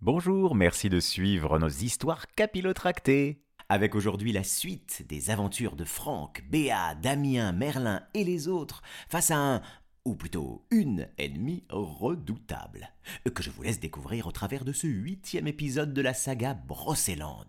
Bonjour, 0.00 0.54
merci 0.54 0.88
de 0.88 1.00
suivre 1.00 1.58
nos 1.58 1.68
histoires 1.68 2.28
capillotractées. 2.36 3.42
Avec 3.68 3.96
aujourd'hui 3.96 4.30
la 4.30 4.44
suite 4.44 5.04
des 5.08 5.30
aventures 5.30 5.74
de 5.74 5.82
Franck, 5.82 6.44
Béa, 6.48 6.94
Damien, 6.94 7.50
Merlin 7.50 8.02
et 8.14 8.22
les 8.22 8.46
autres 8.46 8.80
face 9.08 9.32
à 9.32 9.36
un, 9.36 9.60
ou 10.04 10.14
plutôt 10.14 10.64
une 10.70 11.08
ennemie 11.18 11.64
redoutable, 11.68 12.92
que 13.34 13.42
je 13.42 13.50
vous 13.50 13.64
laisse 13.64 13.80
découvrir 13.80 14.28
au 14.28 14.32
travers 14.32 14.64
de 14.64 14.72
ce 14.72 14.86
huitième 14.86 15.48
épisode 15.48 15.92
de 15.92 16.00
la 16.00 16.14
saga 16.14 16.54
Brocéland. 16.54 17.48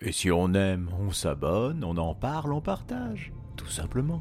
Et 0.00 0.12
si 0.12 0.30
on 0.30 0.52
aime, 0.52 0.90
on 1.00 1.12
s'abonne, 1.12 1.82
on 1.82 1.96
en 1.96 2.14
parle, 2.14 2.52
on 2.52 2.60
partage, 2.60 3.32
tout 3.56 3.70
simplement. 3.70 4.20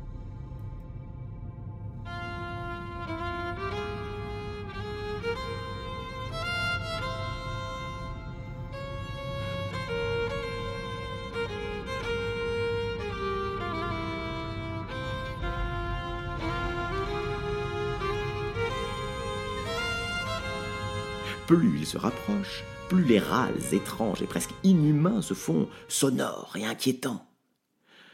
Plus 21.49 21.79
il 21.79 21.85
se 21.87 21.97
rapproche, 21.97 22.63
plus 22.89 23.03
les 23.03 23.17
râles 23.17 23.59
étranges 23.71 24.21
et 24.21 24.27
presque 24.27 24.51
inhumains 24.63 25.23
se 25.23 25.33
font 25.33 25.67
sonores 25.87 26.55
et 26.55 26.63
inquiétants. 26.63 27.25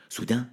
Soudain, 0.07 0.47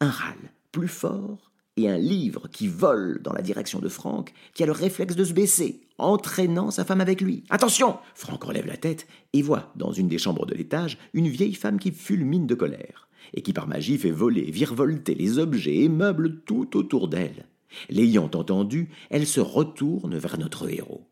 un 0.00 0.10
râle 0.10 0.50
plus 0.72 0.88
fort 0.88 1.52
et 1.76 1.88
un 1.88 1.96
livre 1.96 2.48
qui 2.48 2.66
vole 2.66 3.22
dans 3.22 3.32
la 3.32 3.40
direction 3.40 3.78
de 3.78 3.88
Franck, 3.88 4.32
qui 4.52 4.64
a 4.64 4.66
le 4.66 4.72
réflexe 4.72 5.14
de 5.14 5.22
se 5.22 5.32
baisser, 5.32 5.86
entraînant 5.96 6.72
sa 6.72 6.84
femme 6.84 7.00
avec 7.00 7.20
lui. 7.20 7.44
Attention 7.50 7.98
Franck 8.16 8.42
relève 8.42 8.66
la 8.66 8.78
tête 8.78 9.06
et 9.32 9.40
voit, 9.40 9.72
dans 9.76 9.92
une 9.92 10.08
des 10.08 10.18
chambres 10.18 10.44
de 10.44 10.56
l'étage, 10.56 10.98
une 11.12 11.28
vieille 11.28 11.54
femme 11.54 11.78
qui 11.78 11.92
fulmine 11.92 12.48
de 12.48 12.56
colère, 12.56 13.08
et 13.32 13.42
qui 13.42 13.52
par 13.52 13.68
magie 13.68 13.96
fait 13.96 14.10
voler, 14.10 14.50
virevolter 14.50 15.14
les 15.14 15.38
objets 15.38 15.84
et 15.84 15.88
meubles 15.88 16.40
tout 16.40 16.76
autour 16.76 17.06
d'elle. 17.06 17.46
L'ayant 17.90 18.28
entendu, 18.34 18.90
elle 19.08 19.28
se 19.28 19.38
retourne 19.38 20.18
vers 20.18 20.36
notre 20.36 20.68
héros. 20.68 21.06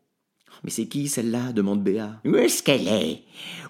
Mais 0.63 0.69
c'est 0.69 0.85
qui 0.85 1.07
celle-là? 1.07 1.51
demande 1.51 1.83
Béa. 1.83 2.21
Où 2.25 2.35
est-ce 2.35 2.63
qu'elle 2.63 2.87
est? 2.87 3.21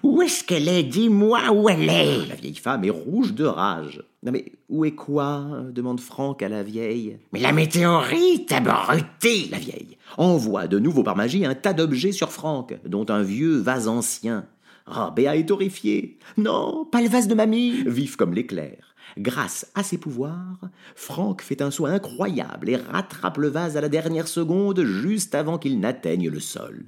Où 0.02 0.22
est-ce 0.22 0.44
qu'elle 0.44 0.68
est? 0.68 0.84
Dis-moi 0.84 1.50
où 1.52 1.68
elle 1.68 1.88
est 1.88 2.26
La 2.26 2.34
vieille 2.36 2.54
femme 2.54 2.84
est 2.84 2.90
rouge 2.90 3.34
de 3.34 3.44
rage. 3.44 4.02
Non 4.22 4.32
mais 4.32 4.52
où 4.68 4.84
est 4.84 4.94
quoi? 4.94 5.44
demande 5.72 6.00
Franck 6.00 6.42
à 6.42 6.48
la 6.48 6.62
vieille. 6.62 7.18
Mais 7.32 7.40
la 7.40 7.52
météorite, 7.52 8.52
abruti 8.52 9.48
La 9.50 9.58
vieille 9.58 9.98
envoie 10.16 10.68
de 10.68 10.78
nouveau 10.78 11.02
par 11.02 11.16
magie 11.16 11.44
un 11.44 11.54
tas 11.54 11.72
d'objets 11.72 12.12
sur 12.12 12.30
Franck, 12.30 12.74
dont 12.86 13.06
un 13.08 13.22
vieux 13.22 13.56
vase 13.56 13.88
ancien. 13.88 14.46
Ah, 14.86 15.12
Béa 15.14 15.36
est 15.36 15.50
horrifiée. 15.50 16.18
Non, 16.36 16.84
pas 16.84 17.00
le 17.00 17.08
vase 17.08 17.26
de 17.26 17.34
mamie 17.34 17.82
Vif 17.86 18.16
comme 18.16 18.34
l'éclair. 18.34 18.93
Grâce 19.18 19.70
à 19.74 19.82
ses 19.82 19.98
pouvoirs, 19.98 20.58
Franck 20.94 21.42
fait 21.42 21.62
un 21.62 21.70
saut 21.70 21.86
incroyable 21.86 22.68
et 22.70 22.76
rattrape 22.76 23.38
le 23.38 23.48
vase 23.48 23.76
à 23.76 23.80
la 23.80 23.88
dernière 23.88 24.28
seconde 24.28 24.84
juste 24.84 25.34
avant 25.34 25.58
qu'il 25.58 25.78
n'atteigne 25.80 26.28
le 26.28 26.40
sol. 26.40 26.86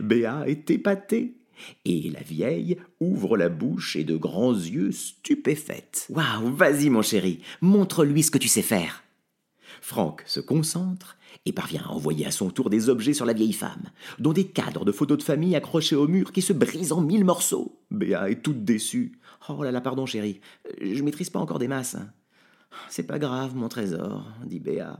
Béa 0.00 0.44
est 0.46 0.70
épatée. 0.70 1.36
Et 1.84 2.10
la 2.10 2.22
vieille 2.22 2.78
ouvre 2.98 3.36
la 3.36 3.48
bouche 3.48 3.94
et 3.94 4.02
de 4.02 4.16
grands 4.16 4.54
yeux 4.54 4.90
stupéfaite. 4.90 6.06
Waouh, 6.10 6.52
vas-y 6.52 6.90
mon 6.90 7.02
chéri, 7.02 7.40
montre-lui 7.60 8.24
ce 8.24 8.32
que 8.32 8.38
tu 8.38 8.48
sais 8.48 8.62
faire. 8.62 9.04
Franck 9.80 10.22
se 10.26 10.40
concentre 10.40 11.16
et 11.46 11.52
parvient 11.52 11.82
à 11.84 11.90
envoyer 11.90 12.26
à 12.26 12.30
son 12.30 12.50
tour 12.50 12.70
des 12.70 12.88
objets 12.88 13.14
sur 13.14 13.26
la 13.26 13.32
vieille 13.32 13.52
femme, 13.52 13.90
dont 14.18 14.32
des 14.32 14.46
cadres 14.46 14.84
de 14.84 14.92
photos 14.92 15.18
de 15.18 15.22
famille 15.22 15.56
accrochés 15.56 15.96
au 15.96 16.08
mur 16.08 16.32
qui 16.32 16.42
se 16.42 16.52
brisent 16.52 16.92
en 16.92 17.00
mille 17.00 17.24
morceaux. 17.24 17.78
Béa 17.90 18.30
est 18.30 18.42
toute 18.42 18.64
déçue. 18.64 19.18
Oh 19.48 19.62
là 19.62 19.72
là, 19.72 19.80
pardon 19.80 20.06
chérie, 20.06 20.40
je 20.80 21.02
maîtrise 21.02 21.30
pas 21.30 21.40
encore 21.40 21.58
des 21.58 21.68
masses. 21.68 21.96
C'est 22.88 23.06
pas 23.06 23.18
grave, 23.18 23.54
mon 23.54 23.68
trésor, 23.68 24.24
dit 24.44 24.60
Béa. 24.60 24.98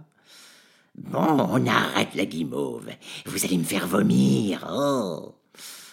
Bon, 0.94 1.48
on 1.50 1.66
arrête 1.66 2.15
la 2.15 2.26
guimauve. 2.26 2.91
Vous 3.25 3.44
allez 3.44 3.56
me 3.56 3.64
faire 3.64 3.87
vomir. 3.87 4.69
Oh. 4.70 5.34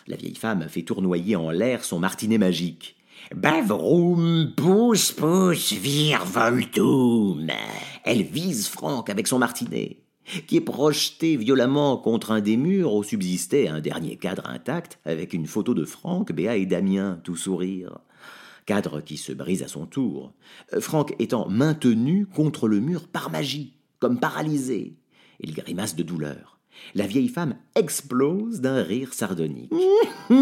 La 0.08 0.18
vieille 0.18 0.36
femme 0.36 0.68
fait 0.68 0.84
tournoyer 0.84 1.36
en 1.36 1.52
l'air 1.52 1.86
son 1.86 2.00
martinet 2.00 2.38
magique. 2.38 2.98
Bavroum, 3.34 4.54
pousse, 4.56 5.12
pousse, 5.12 5.74
voltoum. 6.26 7.48
Elle 8.04 8.24
vise 8.24 8.68
Franck 8.68 9.10
avec 9.10 9.28
son 9.28 9.40
martinet 9.40 10.02
qui 10.48 10.58
est 10.58 10.62
projeté 10.62 11.38
violemment 11.38 11.98
contre 11.98 12.32
un 12.32 12.42
des 12.42 12.58
murs 12.58 12.94
où 12.94 13.04
subsistait 13.04 13.68
un 13.68 13.82
dernier 13.82 14.16
cadre 14.16 14.48
intact 14.48 15.00
avec 15.06 15.34
une 15.34 15.48
photo 15.48 15.74
de 15.74 15.86
Franck, 15.86 16.32
Béa 16.32 16.56
et 16.56 16.66
Damien, 16.66 17.20
tout 17.24 17.36
sourire. 17.36 18.00
Cadre 18.66 19.02
qui 19.02 19.18
se 19.18 19.32
brise 19.32 19.64
à 19.64 19.68
son 19.68 19.88
tour, 19.88 20.34
Franck 20.80 21.16
étant 21.18 21.50
maintenu 21.50 22.28
contre 22.28 22.68
le 22.68 22.80
mur 22.80 23.08
par 23.08 23.32
magie, 23.32 23.74
comme 24.00 24.20
paralysé. 24.20 24.96
Il 25.40 25.54
grimace 25.54 25.96
de 25.96 26.04
douleur. 26.04 26.59
La 26.96 27.08
vieille 27.08 27.30
femme 27.30 27.56
explose 27.76 28.62
d'un 28.62 28.82
rire 28.84 29.14
sardonique. 29.14 29.72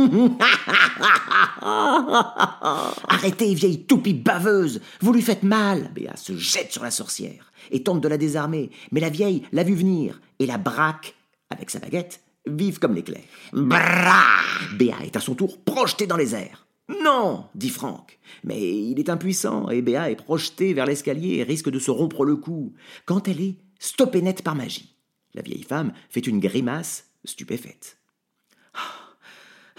Arrêtez, 3.09 3.53
vieille 3.53 3.83
toupie 3.83 4.13
baveuse 4.13 4.81
Vous 5.01 5.13
lui 5.13 5.21
faites 5.21 5.43
mal 5.43 5.91
Béa 5.93 6.15
se 6.15 6.35
jette 6.37 6.71
sur 6.71 6.83
la 6.83 6.91
sorcière 6.91 7.51
et 7.71 7.83
tente 7.83 8.01
de 8.01 8.07
la 8.07 8.17
désarmer, 8.17 8.71
mais 8.91 9.01
la 9.01 9.09
vieille 9.09 9.43
l'a 9.51 9.63
vu 9.63 9.73
venir 9.73 10.21
et 10.39 10.45
la 10.45 10.57
braque 10.57 11.15
avec 11.49 11.69
sa 11.69 11.79
baguette, 11.79 12.21
vive 12.45 12.79
comme 12.79 12.95
l'éclair. 12.95 13.23
Béa 13.53 14.95
est 15.03 15.15
à 15.15 15.19
son 15.19 15.35
tour 15.35 15.59
projetée 15.63 16.07
dans 16.07 16.17
les 16.17 16.35
airs. 16.35 16.67
Non 17.03 17.45
dit 17.53 17.69
Franck. 17.69 18.19
Mais 18.43 18.61
il 18.61 18.99
est 18.99 19.09
impuissant 19.09 19.69
et 19.69 19.81
Béa 19.81 20.09
est 20.09 20.15
projetée 20.15 20.73
vers 20.73 20.85
l'escalier 20.85 21.37
et 21.37 21.43
risque 21.43 21.69
de 21.69 21.79
se 21.79 21.91
rompre 21.91 22.23
le 22.23 22.37
cou, 22.37 22.73
quand 23.05 23.27
elle 23.27 23.41
est 23.41 23.57
stoppée 23.79 24.21
net 24.21 24.41
par 24.41 24.55
magie. 24.55 24.96
La 25.33 25.41
vieille 25.41 25.63
femme 25.63 25.93
fait 26.09 26.25
une 26.25 26.39
grimace 26.39 27.11
stupéfaite. 27.25 27.97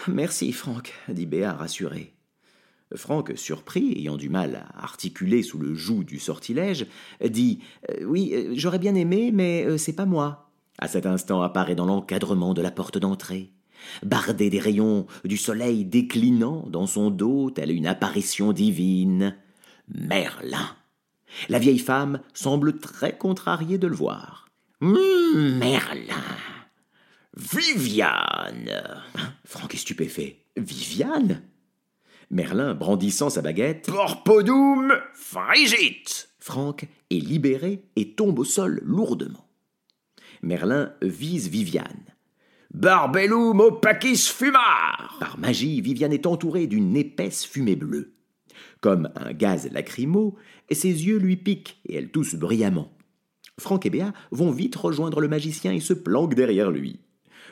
Merci, 0.06 0.52
Franck, 0.52 0.92
dit 1.08 1.26
Béa 1.26 1.52
rassurée. 1.52 2.14
Franck, 2.94 3.32
surpris, 3.36 3.92
ayant 3.98 4.16
du 4.16 4.30
mal 4.30 4.64
à 4.72 4.84
articuler 4.84 5.42
sous 5.42 5.58
le 5.58 5.74
joug 5.74 6.04
du 6.04 6.18
sortilège, 6.18 6.86
dit 7.22 7.60
euh, 7.90 8.04
Oui, 8.04 8.32
euh, 8.32 8.52
j'aurais 8.54 8.78
bien 8.78 8.94
aimé, 8.94 9.30
mais 9.32 9.64
euh, 9.66 9.76
c'est 9.76 9.92
pas 9.92 10.06
moi. 10.06 10.50
À 10.78 10.88
cet 10.88 11.04
instant 11.04 11.42
apparaît 11.42 11.74
dans 11.74 11.86
l'encadrement 11.86 12.54
de 12.54 12.62
la 12.62 12.70
porte 12.70 12.98
d'entrée. 12.98 13.52
Bardé 14.02 14.48
des 14.48 14.58
rayons 14.58 15.06
du 15.24 15.36
soleil 15.36 15.84
déclinant 15.84 16.66
dans 16.68 16.86
son 16.86 17.10
dos 17.10 17.50
telle 17.50 17.70
une 17.70 17.86
apparition 17.86 18.52
divine, 18.52 19.36
Merlin. 19.88 20.76
La 21.48 21.58
vieille 21.58 21.78
femme 21.78 22.20
semble 22.32 22.78
très 22.78 23.16
contrariée 23.16 23.78
de 23.78 23.86
le 23.86 23.94
voir. 23.94 24.47
Merlin. 24.80 26.06
Viviane. 27.36 29.02
Franck 29.44 29.74
est 29.74 29.78
stupéfait. 29.78 30.44
Viviane? 30.56 31.42
Merlin, 32.30 32.74
brandissant 32.74 33.28
sa 33.28 33.42
baguette. 33.42 33.86
Porpodoum 33.86 34.92
frigit 35.14 36.04
Franck 36.38 36.86
est 37.10 37.18
libéré 37.18 37.82
et 37.96 38.14
tombe 38.14 38.38
au 38.38 38.44
sol 38.44 38.80
lourdement. 38.84 39.48
Merlin 40.42 40.92
vise 41.02 41.48
Viviane. 41.48 42.04
Barbellum 42.72 43.58
opacis 43.58 44.32
fumar 44.32 45.16
Par 45.18 45.38
magie, 45.38 45.80
Viviane 45.80 46.12
est 46.12 46.26
entourée 46.26 46.68
d'une 46.68 46.96
épaisse 46.96 47.44
fumée 47.44 47.74
bleue. 47.74 48.14
Comme 48.80 49.10
un 49.16 49.32
gaz 49.32 49.68
lacrymo, 49.72 50.36
ses 50.70 51.06
yeux 51.06 51.18
lui 51.18 51.36
piquent 51.36 51.80
et 51.86 51.96
elle 51.96 52.10
tousse 52.10 52.36
brillamment. 52.36 52.92
Franck 53.58 53.86
et 53.86 53.90
Béa 53.90 54.12
vont 54.30 54.50
vite 54.50 54.76
rejoindre 54.76 55.20
le 55.20 55.28
magicien 55.28 55.72
et 55.72 55.80
se 55.80 55.92
planquent 55.92 56.34
derrière 56.34 56.70
lui. 56.70 57.00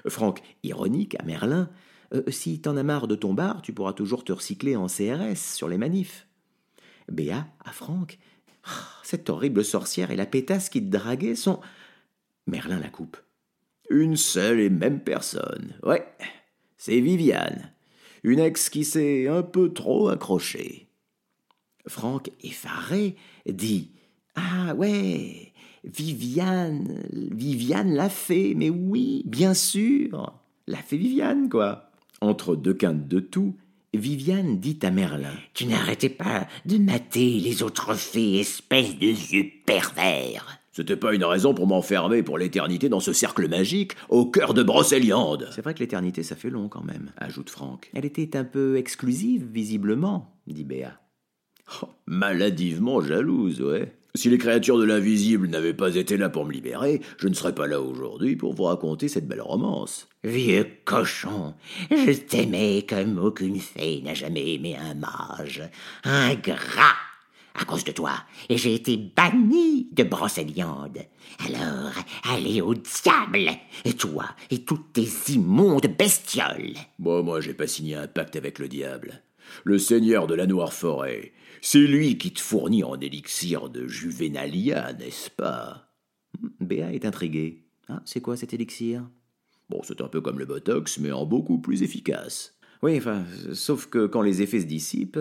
Franck, 0.09 0.41
ironique 0.62 1.17
à 1.19 1.25
Merlin, 1.25 1.69
euh, 2.15 2.22
si 2.28 2.61
t'en 2.61 2.77
as 2.77 2.83
marre 2.83 3.09
de 3.09 3.16
ton 3.16 3.34
bar, 3.34 3.63
tu 3.63 3.72
pourras 3.72 3.92
toujours 3.92 4.25
te 4.25 4.33
recycler 4.33 4.77
en 4.77 4.86
CRS 4.86 5.54
sur 5.54 5.69
les 5.69 5.78
manifs. 5.78 6.27
Béa, 7.10 7.47
à 7.65 7.72
Franck, 7.72 8.19
ah, 8.65 8.71
cette 9.03 9.30
horrible 9.30 9.65
sorcière 9.65 10.10
et 10.10 10.16
la 10.16 10.27
pétasse 10.27 10.69
qui 10.69 10.80
te 10.80 10.97
draguait 10.97 11.34
sont. 11.34 11.60
Merlin 12.47 12.78
la 12.78 12.89
coupe. 12.89 13.16
Une 13.91 14.16
seule 14.16 14.60
et 14.60 14.71
même 14.71 15.01
personne. 15.01 15.75
Ouais, 15.83 16.07
c'est 16.77 17.01
Viviane. 17.01 17.72
Une 18.22 18.41
ex 18.41 18.71
qui 18.71 18.84
s'est 18.84 19.28
un 19.28 19.42
peu 19.42 19.72
trop 19.72 20.09
accrochée. 20.09 20.89
Franck, 21.86 22.30
effaré, 22.42 23.16
dit 23.48 23.92
Ah 24.34 24.75
ouais, 24.75 25.53
Viviane, 25.86 27.03
Viviane 27.12 27.94
l'a 27.94 28.09
fait, 28.09 28.54
mais 28.56 28.71
oui, 28.71 29.22
bien 29.27 29.54
sûr, 29.54 30.34
l'a 30.66 30.78
fait 30.78 30.97
Viviane, 30.97 31.48
quoi. 31.48 31.91
Entre 32.21 32.56
deux 32.56 32.74
quintes 32.74 33.09
de 33.09 33.21
tout, 33.21 33.54
Viviane 33.94 34.59
dit 34.59 34.78
à 34.83 34.91
Merlin 34.91 35.34
Tu 35.54 35.66
n'arrêtais 35.66 36.09
pas 36.09 36.47
de 36.65 36.78
mater 36.78 37.41
les 37.41 37.62
autres 37.62 37.94
fées, 37.94 38.41
espèce 38.41 38.98
de 38.98 39.06
yeux 39.06 39.50
pervers. 39.65 40.60
C'était 40.72 40.97
pas 40.97 41.15
une 41.15 41.24
raison 41.24 41.54
pour 41.54 41.66
m'enfermer 41.66 42.22
pour 42.22 42.36
l'éternité 42.36 42.91
dans 42.91 43.00
ce 43.00 43.15
cercle 43.15 43.48
magique 43.48 43.92
au 44.10 44.27
cœur 44.27 44.53
de 44.53 44.62
Brocéliande. 44.62 45.48
C'est 45.54 45.62
vrai 45.62 45.72
que 45.72 45.78
l'éternité, 45.78 46.22
ça 46.22 46.36
fait 46.36 46.50
long 46.50 46.68
quand 46.68 46.84
même, 46.84 47.12
ajoute 47.16 47.48
Franck. 47.48 47.91
Elle 47.94 48.04
était 48.04 48.36
un 48.36 48.44
peu 48.44 48.77
exclusive, 48.77 49.47
visiblement, 49.50 50.34
dit 50.47 50.65
Béa. 50.65 51.00
Oh, 51.83 51.89
maladivement 52.07 53.01
jalouse, 53.01 53.60
ouais. 53.60 53.92
Si 54.15 54.30
les 54.30 54.39
créatures 54.39 54.78
de 54.78 54.84
l'invisible 54.84 55.48
n'avaient 55.48 55.74
pas 55.74 55.95
été 55.95 56.16
là 56.16 56.30
pour 56.30 56.47
me 56.47 56.53
libérer, 56.53 57.03
je 57.18 57.28
ne 57.28 57.34
serais 57.34 57.54
pas 57.54 57.66
là 57.66 57.83
aujourd'hui 57.83 58.34
pour 58.34 58.54
vous 58.54 58.65
raconter 58.65 59.09
cette 59.09 59.28
belle 59.28 59.42
romance. 59.42 60.09
Vieux 60.24 60.66
cochon, 60.86 61.54
je 61.91 62.13
t'aimais 62.13 62.86
comme 62.89 63.18
aucune 63.18 63.60
fée 63.60 64.01
n'a 64.03 64.15
jamais 64.15 64.54
aimé 64.54 64.74
un 64.77 64.95
mage. 64.95 65.63
Ingrat 66.04 66.97
à 67.59 67.65
cause 67.65 67.84
de 67.84 67.92
toi, 67.92 68.13
et 68.48 68.59
j'ai 68.59 68.74
été 68.74 68.97
banni 68.97 69.89
de 69.92 70.03
Brocéliande. 70.03 70.98
Alors, 71.45 71.92
allez 72.30 72.60
au 72.60 72.74
diable, 72.74 73.51
et 73.84 73.92
toi, 73.95 74.27
et 74.51 74.59
toutes 74.59 74.92
tes 74.92 75.09
immondes 75.33 75.86
bestioles. 75.98 76.74
Bon, 76.98 77.22
moi, 77.22 77.41
j'ai 77.41 77.54
pas 77.54 77.66
signé 77.66 77.97
un 77.97 78.07
pacte 78.07 78.36
avec 78.36 78.59
le 78.59 78.68
diable. 78.68 79.22
Le 79.65 79.78
seigneur 79.78 80.27
de 80.27 80.34
la 80.34 80.47
Noire 80.47 80.72
Forêt, 80.72 81.33
c'est 81.68 81.80
lui 81.80 82.16
qui 82.16 82.30
te 82.30 82.41
fournit 82.41 82.84
en 82.84 82.95
élixir 83.01 83.68
de 83.68 83.89
Juvenalia, 83.89 84.92
n'est-ce 84.92 85.30
pas? 85.30 85.91
Béa 86.60 86.92
est 86.92 87.04
intrigué. 87.04 87.65
Ah, 87.89 88.01
c'est 88.04 88.21
quoi 88.21 88.36
cet 88.36 88.54
élixir? 88.54 89.04
Bon, 89.68 89.80
c'est 89.83 90.01
un 90.01 90.07
peu 90.07 90.21
comme 90.21 90.39
le 90.39 90.47
Botox, 90.47 90.98
mais 90.98 91.10
en 91.10 91.27
beaucoup 91.27 91.59
plus 91.59 91.83
efficace. 91.83 92.54
Oui, 92.84 92.97
enfin, 92.97 93.24
sauf 93.53 93.86
que 93.86 94.07
quand 94.07 94.22
les 94.22 94.42
effets 94.42 94.60
se 94.60 94.66
dissipent, 94.66 95.18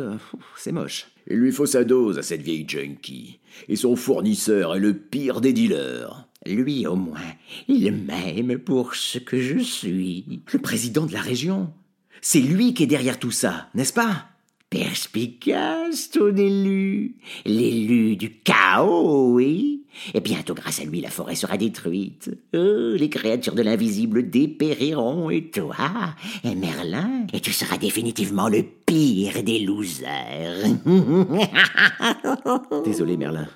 c'est 0.55 0.71
moche. 0.71 1.07
Il 1.27 1.37
lui 1.37 1.51
faut 1.51 1.65
sa 1.65 1.83
dose 1.83 2.19
à 2.19 2.21
cette 2.21 2.43
vieille 2.43 2.69
junkie. 2.69 3.39
Et 3.67 3.75
son 3.75 3.95
fournisseur 3.95 4.75
est 4.75 4.79
le 4.79 4.95
pire 4.95 5.41
des 5.41 5.51
dealers. 5.51 6.27
Lui, 6.45 6.85
au 6.85 6.95
moins, 6.95 7.33
il 7.67 7.91
m'aime 7.91 8.59
pour 8.59 8.93
ce 8.93 9.17
que 9.17 9.41
je 9.41 9.57
suis. 9.57 10.43
Le 10.53 10.59
président 10.59 11.07
de 11.07 11.13
la 11.13 11.21
région. 11.21 11.73
C'est 12.21 12.39
lui 12.39 12.75
qui 12.75 12.83
est 12.83 12.87
derrière 12.87 13.17
tout 13.17 13.31
ça, 13.31 13.67
n'est-ce 13.73 13.93
pas? 13.93 14.29
Perspicace, 14.75 16.09
ton 16.09 16.35
élu. 16.35 17.15
L'élu 17.45 18.17
du 18.17 18.41
chaos, 18.41 19.31
oui. 19.31 19.85
Et 20.13 20.19
bientôt, 20.19 20.53
grâce 20.53 20.81
à 20.81 20.83
lui, 20.83 20.99
la 20.99 21.09
forêt 21.09 21.35
sera 21.35 21.55
détruite. 21.55 22.29
Oh, 22.53 22.91
les 22.93 23.07
créatures 23.07 23.55
de 23.55 23.61
l'invisible 23.61 24.29
dépériront, 24.29 25.29
et 25.29 25.49
toi, 25.49 26.13
et 26.43 26.55
Merlin, 26.55 27.25
et 27.31 27.39
tu 27.39 27.53
seras 27.53 27.77
définitivement 27.77 28.49
le 28.49 28.63
pire 28.63 29.43
des 29.43 29.59
losers. 29.59 30.65
Désolé, 32.83 33.15
Merlin. 33.15 33.47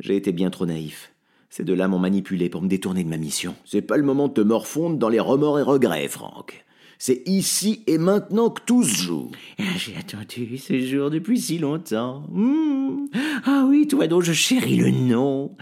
J'ai 0.00 0.16
été 0.16 0.32
bien 0.32 0.50
trop 0.50 0.66
naïf. 0.66 1.12
Ces 1.50 1.62
deux-là 1.62 1.86
m'ont 1.86 2.00
manipulé 2.00 2.48
pour 2.48 2.62
me 2.62 2.68
détourner 2.68 3.04
de 3.04 3.08
ma 3.08 3.16
mission. 3.16 3.54
C'est 3.64 3.80
pas 3.80 3.96
le 3.96 4.02
moment 4.02 4.26
de 4.26 4.32
te 4.32 4.40
morfondre 4.40 4.98
dans 4.98 5.08
les 5.08 5.20
remords 5.20 5.60
et 5.60 5.62
regrets, 5.62 6.08
Franck. 6.08 6.63
C'est 7.06 7.20
ici 7.26 7.82
et 7.86 7.98
maintenant 7.98 8.48
que 8.48 8.62
tout 8.64 8.82
se 8.82 9.02
joue. 9.02 9.30
Ah, 9.58 9.76
j'ai 9.76 9.94
attendu 9.94 10.56
ce 10.56 10.80
jour 10.80 11.10
depuis 11.10 11.38
si 11.38 11.58
longtemps. 11.58 12.26
Hmm. 12.30 13.08
Ah 13.44 13.66
oui, 13.68 13.86
toi 13.86 14.06
dont 14.06 14.22
je 14.22 14.32
chéris 14.32 14.78
le 14.78 14.90
nom. 14.90 15.54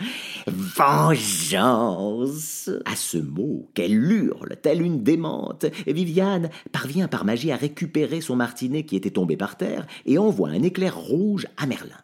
Vengeance. 0.46 1.50
À 2.84 2.94
ce 2.94 3.18
mot, 3.18 3.68
qu'elle 3.74 4.08
hurle, 4.12 4.54
telle 4.62 4.82
une 4.82 5.02
démente, 5.02 5.66
Viviane 5.88 6.48
parvient 6.70 7.08
par 7.08 7.24
magie 7.24 7.50
à 7.50 7.56
récupérer 7.56 8.20
son 8.20 8.36
martinet 8.36 8.84
qui 8.84 8.94
était 8.94 9.10
tombé 9.10 9.36
par 9.36 9.56
terre 9.56 9.88
et 10.06 10.18
envoie 10.18 10.50
un 10.50 10.62
éclair 10.62 10.96
rouge 10.96 11.48
à 11.56 11.66
Merlin 11.66 11.98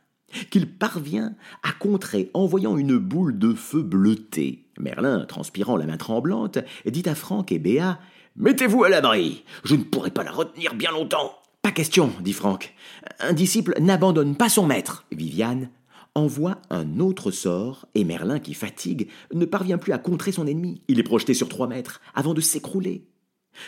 qu'il 0.50 0.66
parvient 0.66 1.34
à 1.62 1.72
contrer 1.72 2.30
en 2.34 2.44
voyant 2.44 2.76
une 2.76 2.98
boule 2.98 3.38
de 3.38 3.54
feu 3.54 3.82
bleutée. 3.82 4.64
Merlin, 4.78 5.24
transpirant 5.26 5.76
la 5.76 5.86
main 5.86 5.96
tremblante, 5.96 6.58
dit 6.86 7.08
à 7.08 7.14
Franck 7.14 7.52
et 7.52 7.58
Béa 7.58 7.98
Mettez-vous 8.40 8.84
à 8.84 8.88
l'abri. 8.88 9.42
Je 9.64 9.74
ne 9.74 9.82
pourrai 9.82 10.12
pas 10.12 10.22
la 10.22 10.30
retenir 10.30 10.72
bien 10.74 10.92
longtemps. 10.92 11.34
Pas 11.60 11.72
question, 11.72 12.12
dit 12.20 12.32
Franck. 12.32 12.72
Un 13.18 13.32
disciple 13.32 13.74
n'abandonne 13.80 14.36
pas 14.36 14.48
son 14.48 14.64
maître. 14.64 15.06
Viviane 15.10 15.70
envoie 16.14 16.62
un 16.70 17.00
autre 17.00 17.32
sort, 17.32 17.86
et 17.96 18.04
Merlin, 18.04 18.38
qui 18.38 18.54
fatigue, 18.54 19.08
ne 19.34 19.44
parvient 19.44 19.76
plus 19.76 19.92
à 19.92 19.98
contrer 19.98 20.30
son 20.30 20.46
ennemi. 20.46 20.82
Il 20.86 21.00
est 21.00 21.04
projeté 21.04 21.34
sur 21.34 21.48
trois 21.48 21.66
mètres 21.66 22.00
avant 22.14 22.32
de 22.32 22.40
s'écrouler. 22.40 23.08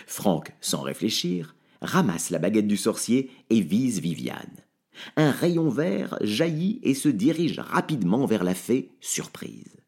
Franck, 0.07 0.53
sans 0.61 0.83
réfléchir, 0.83 1.57
ramasse 1.83 2.31
la 2.31 2.39
baguette 2.39 2.69
du 2.69 2.77
sorcier 2.77 3.29
et 3.51 3.61
vise 3.61 4.01
Viviane. 4.01 4.57
Un 5.17 5.33
rayon 5.33 5.69
vert 5.69 6.17
jaillit 6.21 6.79
et 6.85 6.95
se 6.95 7.09
dirige 7.09 7.59
rapidement 7.59 8.25
vers 8.25 8.45
la 8.45 8.55
fée, 8.55 8.93
surprise. 9.01 9.79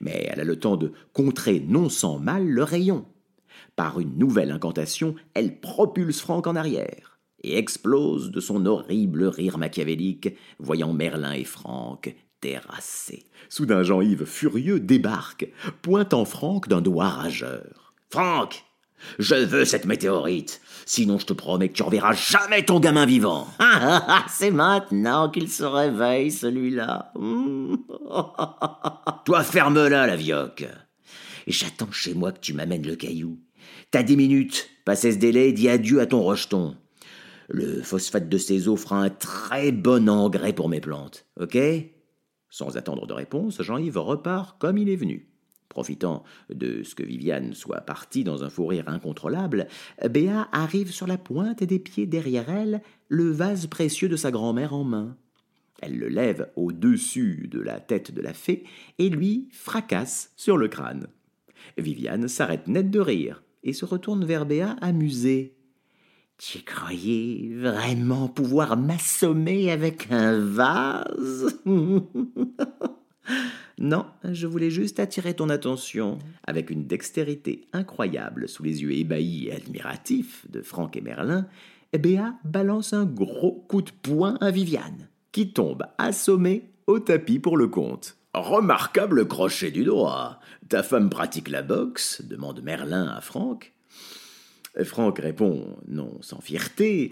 Mais 0.00 0.26
elle 0.30 0.40
a 0.40 0.44
le 0.44 0.58
temps 0.58 0.78
de 0.78 0.92
contrer 1.12 1.60
non 1.60 1.90
sans 1.90 2.18
mal 2.18 2.46
le 2.46 2.62
rayon. 2.62 3.04
Par 3.82 3.98
une 3.98 4.16
nouvelle 4.16 4.52
incantation, 4.52 5.16
elle 5.34 5.58
propulse 5.58 6.20
Franck 6.20 6.46
en 6.46 6.54
arrière 6.54 7.18
et 7.42 7.58
explose 7.58 8.30
de 8.30 8.38
son 8.38 8.64
horrible 8.64 9.24
rire 9.24 9.58
machiavélique, 9.58 10.36
voyant 10.60 10.92
Merlin 10.92 11.32
et 11.32 11.42
Franck 11.42 12.14
terrassés. 12.40 13.24
Soudain, 13.48 13.82
Jean-Yves, 13.82 14.24
furieux, 14.24 14.78
débarque, 14.78 15.48
pointant 15.82 16.24
Franck 16.24 16.68
d'un 16.68 16.80
doigt 16.80 17.08
rageur. 17.08 17.92
Franck, 18.08 18.62
je 19.18 19.34
veux 19.34 19.64
cette 19.64 19.86
météorite, 19.86 20.60
sinon 20.86 21.18
je 21.18 21.26
te 21.26 21.32
promets 21.32 21.68
que 21.68 21.74
tu 21.74 21.82
reverras 21.82 22.12
jamais 22.12 22.64
ton 22.64 22.78
gamin 22.78 23.04
vivant. 23.04 23.48
C'est 24.28 24.52
maintenant 24.52 25.28
qu'il 25.28 25.50
se 25.50 25.64
réveille, 25.64 26.30
celui-là. 26.30 27.12
Toi, 29.24 29.42
ferme-la, 29.42 30.06
la 30.06 30.14
vioque. 30.14 30.68
J'attends 31.48 31.90
chez 31.90 32.14
moi 32.14 32.30
que 32.30 32.38
tu 32.38 32.52
m'amènes 32.52 32.86
le 32.86 32.94
caillou. 32.94 33.40
T'as 33.92 34.02
dix 34.02 34.16
minutes. 34.16 34.70
Passez 34.86 35.12
ce 35.12 35.18
délai, 35.18 35.52
dis 35.52 35.68
adieu 35.68 36.00
à 36.00 36.06
ton 36.06 36.22
rejeton. 36.22 36.74
Le 37.50 37.82
phosphate 37.82 38.26
de 38.26 38.38
ces 38.38 38.66
eaux 38.66 38.76
fera 38.76 39.02
un 39.02 39.10
très 39.10 39.70
bon 39.70 40.08
engrais 40.08 40.54
pour 40.54 40.70
mes 40.70 40.80
plantes. 40.80 41.26
Ok? 41.38 41.58
Sans 42.48 42.78
attendre 42.78 43.06
de 43.06 43.12
réponse, 43.12 43.60
Jean-Yves 43.60 43.98
repart 43.98 44.58
comme 44.58 44.78
il 44.78 44.88
est 44.88 44.96
venu. 44.96 45.28
Profitant 45.68 46.24
de 46.48 46.82
ce 46.82 46.94
que 46.94 47.02
Viviane 47.02 47.52
soit 47.52 47.82
partie 47.82 48.24
dans 48.24 48.44
un 48.44 48.48
fou 48.48 48.66
rire 48.66 48.88
incontrôlable, 48.88 49.68
Béa 50.08 50.48
arrive 50.52 50.90
sur 50.90 51.06
la 51.06 51.18
pointe 51.18 51.62
des 51.62 51.78
pieds 51.78 52.06
derrière 52.06 52.48
elle, 52.48 52.80
le 53.08 53.30
vase 53.30 53.66
précieux 53.66 54.08
de 54.08 54.16
sa 54.16 54.30
grand-mère 54.30 54.72
en 54.72 54.84
main. 54.84 55.18
Elle 55.82 55.98
le 55.98 56.08
lève 56.08 56.50
au-dessus 56.56 57.46
de 57.50 57.60
la 57.60 57.78
tête 57.78 58.14
de 58.14 58.22
la 58.22 58.32
fée 58.32 58.64
et 58.98 59.10
lui 59.10 59.48
fracasse 59.52 60.32
sur 60.38 60.56
le 60.56 60.68
crâne. 60.68 61.08
Viviane 61.76 62.26
s'arrête 62.26 62.68
net 62.68 62.90
de 62.90 62.98
rire 62.98 63.42
et 63.62 63.72
se 63.72 63.84
retourne 63.84 64.24
vers 64.24 64.46
Béa 64.46 64.76
amusée. 64.80 65.56
Tu 66.38 66.60
croyais 66.62 67.50
vraiment 67.54 68.28
pouvoir 68.28 68.76
m'assommer 68.76 69.70
avec 69.70 70.10
un 70.10 70.38
vase? 70.38 71.60
Non, 73.78 74.06
je 74.22 74.46
voulais 74.46 74.70
juste 74.70 75.00
attirer 75.00 75.34
ton 75.34 75.48
attention. 75.48 76.20
Avec 76.44 76.70
une 76.70 76.86
dextérité 76.86 77.62
incroyable 77.72 78.48
sous 78.48 78.62
les 78.62 78.82
yeux 78.82 78.92
ébahis 78.92 79.48
et 79.48 79.56
admiratifs 79.56 80.48
de 80.50 80.62
Franck 80.62 80.96
et 80.96 81.00
Merlin, 81.00 81.48
Béa 81.92 82.34
balance 82.44 82.92
un 82.92 83.04
gros 83.04 83.64
coup 83.68 83.82
de 83.82 83.90
poing 83.90 84.38
à 84.40 84.52
Viviane, 84.52 85.08
qui 85.32 85.52
tombe 85.52 85.82
assommée 85.98 86.70
au 86.86 87.00
tapis 87.00 87.40
pour 87.40 87.56
le 87.56 87.66
compte. 87.66 88.16
Remarquable 88.34 89.28
crochet 89.28 89.70
du 89.70 89.84
doigt. 89.84 90.40
Ta 90.70 90.82
femme 90.82 91.10
pratique 91.10 91.50
la 91.50 91.60
boxe 91.60 92.22
demande 92.24 92.62
Merlin 92.62 93.06
à 93.06 93.20
Franck. 93.20 93.74
Franck 94.84 95.18
répond, 95.18 95.76
non 95.86 96.16
sans 96.22 96.40
fierté. 96.40 97.10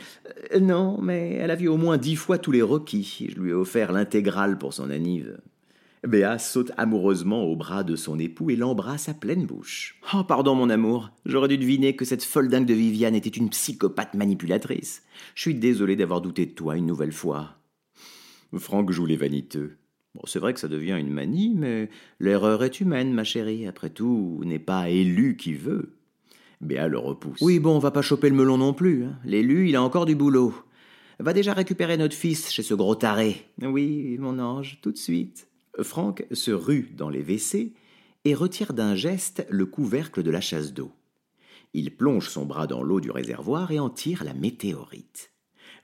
Euh, 0.54 0.60
non, 0.60 0.98
mais 1.02 1.34
elle 1.34 1.50
a 1.50 1.56
vu 1.56 1.68
au 1.68 1.76
moins 1.76 1.98
dix 1.98 2.16
fois 2.16 2.38
tous 2.38 2.52
les 2.52 2.62
requis. 2.62 3.28
Je 3.28 3.38
lui 3.38 3.50
ai 3.50 3.52
offert 3.52 3.92
l'intégrale 3.92 4.56
pour 4.56 4.72
son 4.72 4.88
anniv. 4.88 5.38
Béa 6.06 6.38
saute 6.38 6.72
amoureusement 6.78 7.44
au 7.44 7.54
bras 7.54 7.84
de 7.84 7.96
son 7.96 8.18
époux 8.18 8.48
et 8.48 8.56
l'embrasse 8.56 9.10
à 9.10 9.14
pleine 9.14 9.44
bouche. 9.44 10.00
Oh, 10.14 10.24
pardon, 10.24 10.54
mon 10.54 10.70
amour. 10.70 11.10
J'aurais 11.26 11.48
dû 11.48 11.58
deviner 11.58 11.94
que 11.94 12.06
cette 12.06 12.24
folle 12.24 12.48
dingue 12.48 12.64
de 12.64 12.72
Viviane 12.72 13.14
était 13.14 13.28
une 13.28 13.50
psychopathe 13.50 14.14
manipulatrice. 14.14 15.02
Je 15.34 15.42
suis 15.42 15.54
désolé 15.54 15.96
d'avoir 15.96 16.22
douté 16.22 16.46
de 16.46 16.52
toi 16.52 16.78
une 16.78 16.86
nouvelle 16.86 17.12
fois. 17.12 17.58
Franck 18.56 18.90
joue 18.90 19.04
les 19.04 19.16
vaniteux. 19.16 19.76
Bon, 20.14 20.22
c'est 20.24 20.40
vrai 20.40 20.54
que 20.54 20.60
ça 20.60 20.68
devient 20.68 20.96
une 20.98 21.12
manie, 21.12 21.54
mais 21.56 21.88
l'erreur 22.18 22.64
est 22.64 22.80
humaine, 22.80 23.12
ma 23.12 23.24
chérie. 23.24 23.66
Après 23.66 23.90
tout, 23.90 24.40
n'est 24.44 24.58
pas 24.58 24.88
élu 24.88 25.36
qui 25.36 25.54
veut. 25.54 25.92
Béa 26.60 26.88
le 26.88 26.98
repousse. 26.98 27.40
Oui, 27.40 27.58
bon, 27.58 27.76
on 27.76 27.78
va 27.78 27.90
pas 27.90 28.02
choper 28.02 28.28
le 28.28 28.36
melon 28.36 28.58
non 28.58 28.74
plus. 28.74 29.04
Hein. 29.04 29.18
L'élu, 29.24 29.68
il 29.68 29.76
a 29.76 29.82
encore 29.82 30.06
du 30.06 30.16
boulot. 30.16 30.54
Va 31.18 31.32
déjà 31.32 31.52
récupérer 31.52 31.96
notre 31.96 32.14
fils 32.14 32.50
chez 32.50 32.62
ce 32.62 32.74
gros 32.74 32.96
taré. 32.96 33.46
Oui, 33.62 34.16
mon 34.18 34.38
ange, 34.38 34.78
tout 34.82 34.90
de 34.90 34.96
suite. 34.96 35.48
Franck 35.80 36.24
se 36.32 36.50
rue 36.50 36.90
dans 36.96 37.08
les 37.08 37.22
WC 37.22 37.72
et 38.24 38.34
retire 38.34 38.72
d'un 38.72 38.94
geste 38.94 39.46
le 39.48 39.64
couvercle 39.64 40.22
de 40.22 40.30
la 40.30 40.40
chasse 40.40 40.72
d'eau. 40.72 40.90
Il 41.72 41.96
plonge 41.96 42.28
son 42.28 42.46
bras 42.46 42.66
dans 42.66 42.82
l'eau 42.82 43.00
du 43.00 43.10
réservoir 43.10 43.70
et 43.70 43.78
en 43.78 43.90
tire 43.90 44.24
la 44.24 44.34
météorite. 44.34 45.30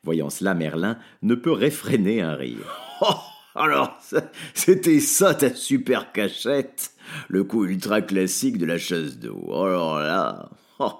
Voyant 0.02 0.30
cela, 0.30 0.54
Merlin 0.54 0.98
ne 1.22 1.34
peut 1.34 1.52
réfréner 1.52 2.20
un 2.20 2.34
rire. 2.34 2.80
Oh 3.56 3.60
Alors, 3.60 3.98
c'était 4.54 5.00
ça 5.00 5.34
ta 5.34 5.54
super 5.54 6.12
cachette? 6.12 6.92
Le 7.28 7.44
coup 7.44 7.64
ultra 7.64 8.02
classique 8.02 8.58
de 8.58 8.66
la 8.66 8.78
chasse 8.78 9.18
d'eau. 9.18 9.44
Alors 9.52 9.98
là, 10.00 10.50
oh, 10.78 10.92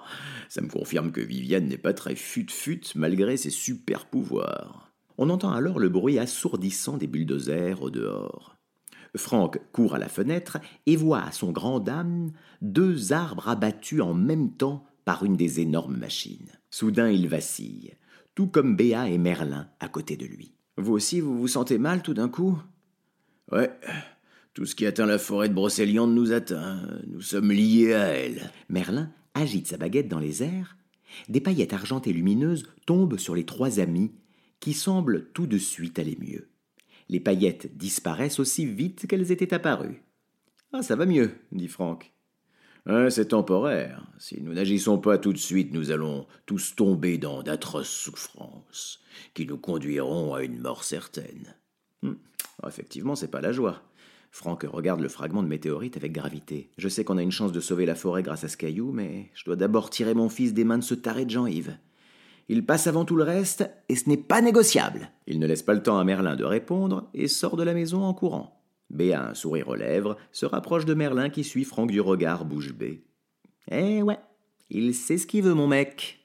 ça 0.48 0.62
me 0.62 0.68
confirme 0.68 1.12
que 1.12 1.20
Viviane 1.20 1.66
n'est 1.66 1.76
pas 1.76 1.92
très 1.92 2.14
fut-fut 2.14 2.82
malgré 2.94 3.36
ses 3.36 3.50
super 3.50 4.06
pouvoirs. 4.06 4.92
On 5.18 5.30
entend 5.30 5.52
alors 5.52 5.78
le 5.78 5.88
bruit 5.88 6.18
assourdissant 6.18 6.96
des 6.96 7.06
bulldozers 7.06 7.82
au 7.82 7.90
dehors. 7.90 8.56
Franck 9.16 9.60
court 9.72 9.94
à 9.94 9.98
la 9.98 10.08
fenêtre 10.08 10.58
et 10.84 10.96
voit 10.96 11.22
à 11.22 11.32
son 11.32 11.50
grand 11.50 11.80
dame 11.80 12.32
deux 12.60 13.12
arbres 13.12 13.48
abattus 13.48 14.02
en 14.02 14.14
même 14.14 14.52
temps 14.52 14.86
par 15.04 15.24
une 15.24 15.36
des 15.36 15.60
énormes 15.60 15.96
machines. 15.96 16.52
Soudain 16.70 17.08
il 17.08 17.28
vacille, 17.28 17.94
tout 18.34 18.46
comme 18.46 18.76
Béa 18.76 19.08
et 19.08 19.18
Merlin 19.18 19.68
à 19.80 19.88
côté 19.88 20.16
de 20.16 20.26
lui. 20.26 20.55
Vous 20.76 20.92
aussi, 20.92 21.20
vous 21.20 21.38
vous 21.38 21.48
sentez 21.48 21.78
mal 21.78 22.02
tout 22.02 22.14
d'un 22.14 22.28
coup? 22.28 22.58
Ouais. 23.50 23.70
Tout 24.54 24.66
ce 24.66 24.74
qui 24.74 24.86
atteint 24.86 25.06
la 25.06 25.18
forêt 25.18 25.48
de 25.48 25.54
Brocéliande 25.54 26.14
nous 26.14 26.32
atteint. 26.32 26.80
Nous 27.06 27.20
sommes 27.20 27.52
liés 27.52 27.94
à 27.94 28.08
elle. 28.08 28.50
Merlin 28.68 29.10
agite 29.34 29.66
sa 29.66 29.76
baguette 29.76 30.08
dans 30.08 30.18
les 30.18 30.42
airs. 30.42 30.76
Des 31.28 31.40
paillettes 31.40 31.72
argentées 31.72 32.12
lumineuses 32.12 32.66
tombent 32.86 33.18
sur 33.18 33.34
les 33.34 33.44
trois 33.44 33.80
amis, 33.80 34.12
qui 34.60 34.72
semblent 34.72 35.30
tout 35.32 35.46
de 35.46 35.58
suite 35.58 35.98
aller 35.98 36.16
mieux. 36.20 36.48
Les 37.08 37.20
paillettes 37.20 37.76
disparaissent 37.76 38.40
aussi 38.40 38.66
vite 38.66 39.06
qu'elles 39.06 39.30
étaient 39.30 39.54
apparues. 39.54 40.02
Ah, 40.72 40.82
ça 40.82 40.96
va 40.96 41.06
mieux, 41.06 41.32
dit 41.52 41.68
Franck. 41.68 42.12
C'est 43.10 43.28
temporaire. 43.28 44.06
Si 44.18 44.40
nous 44.40 44.54
n'agissons 44.54 44.98
pas 44.98 45.18
tout 45.18 45.32
de 45.32 45.38
suite, 45.38 45.72
nous 45.72 45.90
allons 45.90 46.26
tous 46.46 46.74
tomber 46.76 47.18
dans 47.18 47.42
d'atroces 47.42 47.88
souffrances 47.88 49.00
qui 49.34 49.46
nous 49.46 49.58
conduiront 49.58 50.34
à 50.34 50.42
une 50.42 50.60
mort 50.60 50.84
certaine. 50.84 51.54
Hmm. 52.02 52.14
Oh, 52.62 52.68
effectivement, 52.68 53.16
c'est 53.16 53.30
pas 53.30 53.40
la 53.40 53.52
joie. 53.52 53.82
Franck 54.30 54.64
regarde 54.64 55.00
le 55.00 55.08
fragment 55.08 55.42
de 55.42 55.48
météorite 55.48 55.96
avec 55.96 56.12
gravité. 56.12 56.70
Je 56.78 56.88
sais 56.88 57.04
qu'on 57.04 57.18
a 57.18 57.22
une 57.22 57.32
chance 57.32 57.52
de 57.52 57.60
sauver 57.60 57.86
la 57.86 57.94
forêt 57.94 58.22
grâce 58.22 58.44
à 58.44 58.48
ce 58.48 58.56
caillou, 58.56 58.92
mais 58.92 59.30
je 59.34 59.44
dois 59.44 59.56
d'abord 59.56 59.90
tirer 59.90 60.14
mon 60.14 60.28
fils 60.28 60.52
des 60.52 60.64
mains 60.64 60.78
de 60.78 60.84
ce 60.84 60.94
taré 60.94 61.24
de 61.24 61.30
Jean-Yves. 61.30 61.78
Il 62.48 62.64
passe 62.64 62.86
avant 62.86 63.04
tout 63.04 63.16
le 63.16 63.24
reste, 63.24 63.68
et 63.88 63.96
ce 63.96 64.08
n'est 64.08 64.16
pas 64.16 64.40
négociable. 64.40 65.10
Il 65.26 65.40
ne 65.40 65.46
laisse 65.46 65.62
pas 65.62 65.74
le 65.74 65.82
temps 65.82 65.98
à 65.98 66.04
Merlin 66.04 66.36
de 66.36 66.44
répondre 66.44 67.08
et 67.14 67.28
sort 67.28 67.56
de 67.56 67.64
la 67.64 67.74
maison 67.74 68.04
en 68.04 68.14
courant. 68.14 68.55
Béa, 68.90 69.30
un 69.30 69.34
sourire 69.34 69.68
aux 69.68 69.74
lèvres, 69.74 70.16
se 70.32 70.46
rapproche 70.46 70.84
de 70.84 70.94
Merlin 70.94 71.30
qui 71.30 71.44
suit 71.44 71.64
Franck 71.64 71.90
du 71.90 72.00
regard 72.00 72.44
bouche 72.44 72.72
bée. 72.72 73.04
Eh 73.70 74.02
ouais, 74.02 74.18
il 74.70 74.94
sait 74.94 75.18
ce 75.18 75.26
qu'il 75.26 75.42
veut, 75.42 75.54
mon 75.54 75.66
mec. 75.66 76.20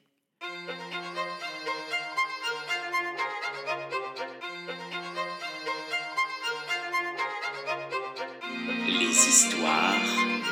Les 8.86 9.10
histoires 9.10 9.94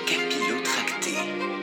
capillotractées. 0.06 1.59